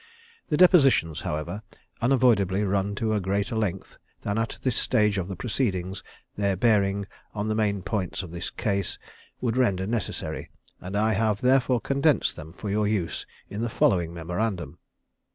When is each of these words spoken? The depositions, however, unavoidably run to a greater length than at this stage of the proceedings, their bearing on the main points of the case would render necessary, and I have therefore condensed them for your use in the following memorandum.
The 0.49 0.57
depositions, 0.57 1.21
however, 1.21 1.61
unavoidably 2.01 2.63
run 2.63 2.95
to 2.95 3.13
a 3.13 3.19
greater 3.21 3.55
length 3.55 3.99
than 4.21 4.39
at 4.39 4.57
this 4.63 4.75
stage 4.75 5.19
of 5.19 5.27
the 5.27 5.35
proceedings, 5.35 6.01
their 6.35 6.55
bearing 6.55 7.05
on 7.35 7.49
the 7.49 7.53
main 7.53 7.83
points 7.83 8.23
of 8.23 8.31
the 8.31 8.41
case 8.57 8.97
would 9.41 9.57
render 9.57 9.85
necessary, 9.85 10.49
and 10.79 10.97
I 10.97 11.13
have 11.13 11.41
therefore 11.41 11.79
condensed 11.81 12.35
them 12.35 12.51
for 12.51 12.71
your 12.71 12.87
use 12.87 13.27
in 13.47 13.61
the 13.61 13.69
following 13.69 14.11
memorandum. 14.11 14.79